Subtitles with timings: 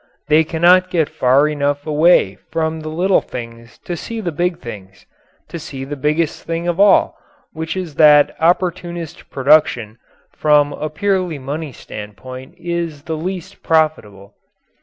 [0.29, 5.05] They cannot get far enough away from the little things to see the big things
[5.49, 7.15] to see the biggest thing of all,
[7.53, 9.99] which is that opportunist production
[10.35, 14.33] from a purely money standpoint is the least profitable.